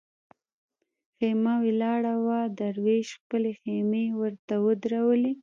خېمه 1.15 1.53
ولاړه 1.65 2.13
وه 2.25 2.39
دروېش 2.59 3.07
خپلې 3.19 3.51
خېمې 3.61 4.05
ورته 4.21 4.53
ودرولې. 4.65 5.33